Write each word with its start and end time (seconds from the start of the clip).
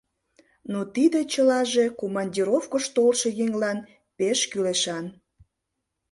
Но 0.71 0.79
тиде 0.93 1.19
«чылаже» 1.31 1.85
командировкыш 1.99 2.85
толшо 2.95 3.29
еҥлан 3.45 3.77
пеш 4.17 4.39
кӱлешан. 4.51 5.05